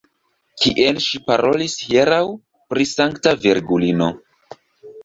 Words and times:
Kiel 0.61 0.97
ŝi 1.07 1.21
parolis 1.27 1.75
hieraŭ 1.83 2.23
pri 2.73 2.89
Sankta 2.95 3.39
Virgulino. 3.47 4.11